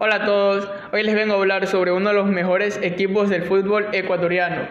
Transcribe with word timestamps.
Hola 0.00 0.14
a 0.14 0.24
todos, 0.24 0.70
hoy 0.92 1.02
les 1.02 1.16
vengo 1.16 1.34
a 1.34 1.38
hablar 1.38 1.66
sobre 1.66 1.90
uno 1.90 2.10
de 2.10 2.14
los 2.14 2.28
mejores 2.28 2.78
equipos 2.84 3.28
del 3.30 3.42
fútbol 3.42 3.88
ecuatoriano. 3.90 4.68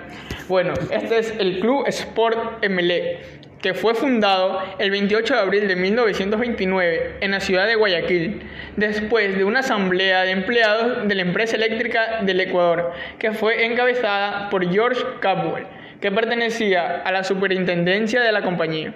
Bueno, 0.48 0.74
este 0.90 1.20
es 1.20 1.34
el 1.38 1.60
Club 1.60 1.84
Sport 1.86 2.64
Emelec, 2.64 3.60
que 3.60 3.74
fue 3.74 3.94
fundado 3.94 4.62
el 4.80 4.90
28 4.90 5.34
de 5.34 5.40
abril 5.42 5.68
de 5.68 5.76
1929 5.76 7.18
en 7.20 7.32
la 7.32 7.42
ciudad 7.42 7.68
de 7.68 7.76
Guayaquil, 7.76 8.42
después 8.78 9.38
de 9.38 9.44
una 9.44 9.60
asamblea 9.60 10.24
de 10.24 10.32
empleados 10.32 11.06
de 11.10 11.16
la 11.16 11.24
empresa 11.24 11.58
eléctrica 11.58 12.22
del 12.22 12.40
Ecuador, 12.40 12.94
que 13.20 13.34
fue 13.34 13.66
encabezada 13.66 14.50
por 14.50 14.72
George 14.72 15.04
Capwell, 15.20 15.68
que 16.00 16.10
pertenecía 16.10 17.02
a 17.04 17.12
la 17.12 17.26
superintendencia 17.26 18.22
de 18.22 18.32
la 18.32 18.44
compañía. 18.44 18.96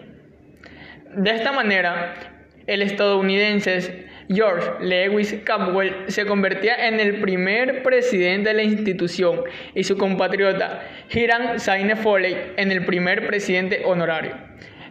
De 1.14 1.32
esta 1.32 1.52
manera, 1.52 2.14
el 2.68 2.82
estadounidense 2.84 4.06
George 4.34 4.66
Lewis 4.80 5.36
Capwell 5.44 5.94
se 6.08 6.26
convertía 6.26 6.88
en 6.88 7.00
el 7.00 7.20
primer 7.20 7.84
presidente 7.84 8.50
de 8.50 8.56
la 8.56 8.64
institución 8.64 9.42
y 9.76 9.84
su 9.84 9.98
compatriota 9.98 10.84
Hiram 11.10 11.60
Saine 11.60 11.98
Foley 11.98 12.54
en 12.56 12.72
el 12.72 12.86
primer 12.86 13.28
presidente 13.28 13.82
honorario. 13.84 14.36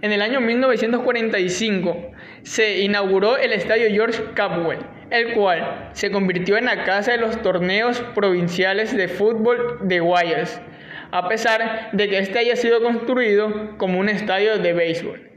En 0.02 0.12
el 0.12 0.20
año 0.20 0.40
1945 0.40 2.12
se 2.42 2.80
inauguró 2.80 3.36
el 3.38 3.52
estadio 3.52 3.88
George 3.90 4.22
Capwell, 4.34 4.80
el 5.10 5.32
cual 5.32 5.90
se 5.92 6.10
convirtió 6.10 6.59
en 6.59 6.66
la 6.66 6.84
casa 6.84 7.12
de 7.12 7.18
los 7.18 7.40
torneos 7.40 8.00
provinciales 8.14 8.95
de 8.95 9.09
fútbol 9.09 9.78
de 9.82 10.00
Guayas, 10.00 10.60
a 11.12 11.28
pesar 11.28 11.90
de 11.92 12.09
que 12.09 12.18
este 12.18 12.38
haya 12.38 12.56
sido 12.56 12.82
construido 12.82 13.76
como 13.78 14.00
un 14.00 14.09
estadio 14.09 14.59
de 14.59 14.72
béisbol. 14.72 15.30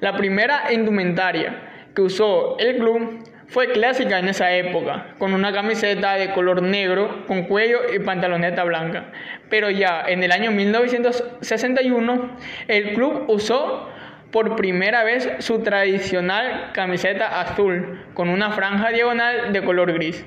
La 0.00 0.16
primera 0.16 0.72
indumentaria 0.72 1.64
que 1.94 2.02
usó 2.02 2.56
el 2.58 2.76
club 2.76 3.24
fue 3.48 3.72
clásica 3.72 4.18
en 4.18 4.28
esa 4.28 4.54
época, 4.54 5.14
con 5.18 5.32
una 5.32 5.52
camiseta 5.52 6.14
de 6.14 6.32
color 6.32 6.62
negro 6.62 7.24
con 7.26 7.44
cuello 7.44 7.78
y 7.94 7.98
pantaloneta 7.98 8.62
blanca. 8.64 9.06
Pero 9.48 9.70
ya 9.70 10.04
en 10.06 10.22
el 10.22 10.32
año 10.32 10.50
1961 10.50 12.36
el 12.68 12.94
club 12.94 13.24
usó 13.28 13.88
por 14.30 14.56
primera 14.56 15.02
vez 15.02 15.30
su 15.38 15.62
tradicional 15.62 16.72
camiseta 16.74 17.40
azul 17.40 18.04
con 18.12 18.28
una 18.28 18.50
franja 18.50 18.90
diagonal 18.90 19.52
de 19.52 19.64
color 19.64 19.94
gris. 19.94 20.24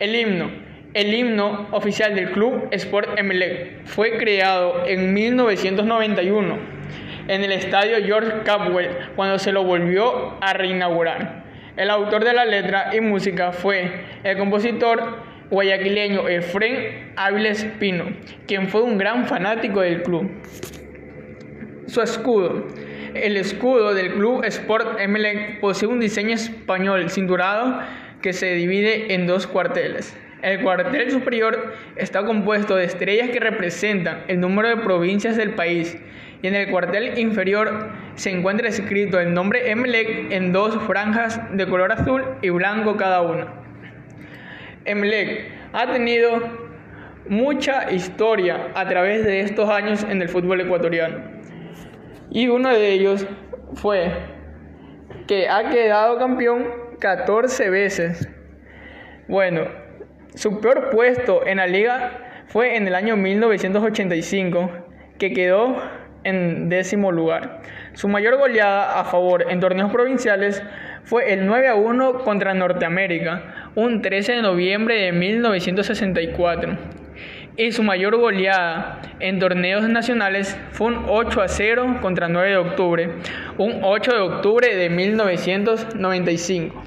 El 0.00 0.16
himno. 0.16 0.50
El 0.94 1.14
himno 1.14 1.68
oficial 1.72 2.14
del 2.14 2.32
club 2.32 2.68
Sport 2.72 3.18
Emelec 3.18 3.84
fue 3.84 4.16
creado 4.16 4.84
en 4.86 5.12
1991 5.12 6.58
en 7.28 7.44
el 7.44 7.52
estadio 7.52 7.98
George 8.04 8.42
Capwell 8.44 8.90
cuando 9.14 9.38
se 9.38 9.52
lo 9.52 9.62
volvió 9.62 10.42
a 10.42 10.54
reinaugurar. 10.54 11.45
El 11.76 11.90
autor 11.90 12.24
de 12.24 12.32
la 12.32 12.46
letra 12.46 12.90
y 12.94 13.02
música 13.02 13.52
fue 13.52 13.90
el 14.24 14.38
compositor 14.38 15.18
guayaquileño 15.50 16.26
Efren 16.26 17.12
Áviles 17.16 17.66
Pino, 17.78 18.06
quien 18.46 18.68
fue 18.68 18.80
un 18.80 18.96
gran 18.96 19.26
fanático 19.26 19.82
del 19.82 20.02
club. 20.02 20.30
Su 21.86 22.00
escudo. 22.00 22.66
El 23.12 23.36
escudo 23.36 23.92
del 23.92 24.14
club 24.14 24.42
Sport 24.44 24.98
Emelec 25.00 25.60
posee 25.60 25.86
un 25.86 26.00
diseño 26.00 26.34
español 26.34 27.10
cinturado 27.10 27.78
que 28.22 28.32
se 28.32 28.54
divide 28.54 29.12
en 29.12 29.26
dos 29.26 29.46
cuarteles. 29.46 30.16
El 30.40 30.62
cuartel 30.62 31.10
superior 31.10 31.74
está 31.96 32.24
compuesto 32.24 32.74
de 32.76 32.84
estrellas 32.84 33.28
que 33.28 33.40
representan 33.40 34.22
el 34.28 34.40
número 34.40 34.68
de 34.68 34.78
provincias 34.78 35.36
del 35.36 35.50
país 35.50 35.98
en 36.46 36.54
el 36.54 36.70
cuartel 36.70 37.18
inferior 37.18 37.90
se 38.14 38.30
encuentra 38.30 38.68
escrito 38.68 39.20
el 39.20 39.34
nombre 39.34 39.70
Emelec 39.70 40.30
en 40.30 40.52
dos 40.52 40.76
franjas 40.86 41.40
de 41.52 41.66
color 41.66 41.92
azul 41.92 42.24
y 42.42 42.50
blanco 42.50 42.96
cada 42.96 43.22
una. 43.22 43.46
Emelec 44.84 45.52
ha 45.72 45.92
tenido 45.92 46.40
mucha 47.28 47.90
historia 47.90 48.68
a 48.74 48.86
través 48.86 49.24
de 49.24 49.40
estos 49.40 49.68
años 49.68 50.04
en 50.08 50.22
el 50.22 50.28
fútbol 50.28 50.60
ecuatoriano 50.60 51.36
y 52.30 52.48
uno 52.48 52.68
de 52.70 52.92
ellos 52.92 53.26
fue 53.74 54.12
que 55.26 55.48
ha 55.48 55.70
quedado 55.70 56.18
campeón 56.18 56.66
14 57.00 57.70
veces. 57.70 58.28
Bueno, 59.28 59.62
su 60.34 60.60
peor 60.60 60.90
puesto 60.90 61.46
en 61.46 61.58
la 61.58 61.66
liga 61.66 62.44
fue 62.46 62.76
en 62.76 62.86
el 62.86 62.94
año 62.94 63.16
1985, 63.16 64.70
que 65.18 65.32
quedó 65.32 65.76
en 66.26 66.68
décimo 66.68 67.12
lugar. 67.12 67.62
Su 67.94 68.08
mayor 68.08 68.36
goleada 68.36 69.00
a 69.00 69.04
favor 69.04 69.46
en 69.48 69.60
torneos 69.60 69.90
provinciales 69.92 70.62
fue 71.04 71.32
el 71.32 71.46
9 71.46 71.68
a 71.68 71.74
1 71.76 72.18
contra 72.24 72.52
Norteamérica, 72.52 73.70
un 73.74 74.02
13 74.02 74.32
de 74.32 74.42
noviembre 74.42 75.00
de 75.00 75.12
1964. 75.12 76.76
Y 77.56 77.72
su 77.72 77.82
mayor 77.82 78.16
goleada 78.16 79.00
en 79.20 79.38
torneos 79.38 79.88
nacionales 79.88 80.58
fue 80.72 80.88
un 80.88 81.04
8 81.08 81.40
a 81.40 81.48
0 81.48 81.98
contra 82.02 82.28
9 82.28 82.50
de 82.50 82.56
octubre, 82.56 83.10
un 83.56 83.80
8 83.82 84.12
de 84.12 84.20
octubre 84.20 84.74
de 84.74 84.90
1995. 84.90 86.82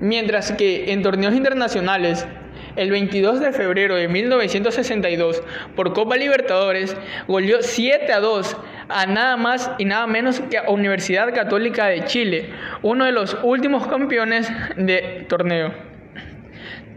Mientras 0.00 0.52
que 0.52 0.92
en 0.92 1.02
torneos 1.02 1.34
internacionales 1.34 2.26
el 2.76 2.90
22 2.90 3.40
de 3.40 3.52
febrero 3.52 3.96
de 3.96 4.08
1962 4.08 5.42
por 5.74 5.92
Copa 5.92 6.16
Libertadores 6.16 6.96
goleó 7.26 7.58
7 7.62 8.12
a 8.12 8.20
2 8.20 8.56
a 8.88 9.06
nada 9.06 9.36
más 9.36 9.70
y 9.78 9.84
nada 9.84 10.06
menos 10.06 10.40
que 10.40 10.58
a 10.58 10.70
Universidad 10.70 11.34
Católica 11.34 11.86
de 11.86 12.04
Chile, 12.04 12.50
uno 12.82 13.04
de 13.04 13.12
los 13.12 13.36
últimos 13.42 13.86
campeones 13.86 14.48
de 14.76 15.26
torneo. 15.28 15.72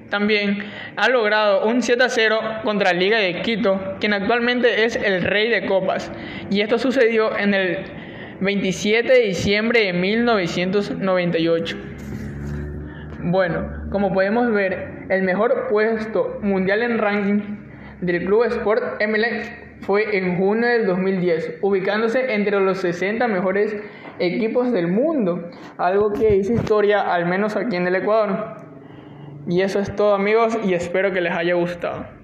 También 0.09 0.63
ha 0.95 1.07
logrado 1.07 1.65
un 1.67 1.81
7 1.81 2.03
a 2.03 2.09
0 2.09 2.41
contra 2.63 2.93
Liga 2.93 3.19
de 3.19 3.41
Quito, 3.41 3.95
quien 3.99 4.13
actualmente 4.13 4.85
es 4.85 4.95
el 4.95 5.21
rey 5.21 5.49
de 5.49 5.65
copas. 5.65 6.11
Y 6.49 6.61
esto 6.61 6.79
sucedió 6.79 7.37
en 7.37 7.53
el 7.53 7.77
27 8.41 9.11
de 9.11 9.19
diciembre 9.19 9.85
de 9.85 9.93
1998. 9.93 11.77
Bueno, 13.21 13.69
como 13.91 14.11
podemos 14.11 14.51
ver, 14.51 14.98
el 15.09 15.23
mejor 15.23 15.67
puesto 15.69 16.39
mundial 16.41 16.83
en 16.83 16.97
ranking 16.97 17.41
del 18.01 18.25
Club 18.25 18.43
Sport 18.45 19.01
MLX 19.05 19.51
fue 19.81 20.17
en 20.17 20.37
junio 20.37 20.67
del 20.67 20.85
2010, 20.85 21.59
ubicándose 21.61 22.33
entre 22.33 22.59
los 22.59 22.79
60 22.79 23.27
mejores 23.27 23.75
equipos 24.19 24.71
del 24.71 24.87
mundo, 24.87 25.49
algo 25.77 26.13
que 26.13 26.35
hizo 26.35 26.53
historia 26.53 27.13
al 27.13 27.25
menos 27.25 27.55
aquí 27.55 27.75
en 27.75 27.87
el 27.87 27.95
Ecuador. 27.95 28.55
Y 29.47 29.61
eso 29.61 29.79
es 29.79 29.95
todo 29.95 30.13
amigos 30.13 30.57
y 30.63 30.73
espero 30.73 31.11
que 31.11 31.21
les 31.21 31.33
haya 31.33 31.55
gustado. 31.55 32.18